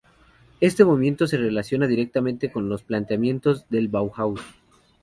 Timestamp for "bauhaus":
3.91-4.41